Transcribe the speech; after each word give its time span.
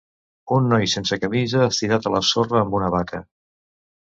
Un 0.55 0.69
noi 0.69 0.87
sense 0.93 1.19
camisa 1.25 1.61
estirat 1.65 2.07
a 2.07 2.15
la 2.17 2.25
sorra 2.31 2.61
amb 2.63 2.79
una 2.81 2.91
vaca. 2.99 3.21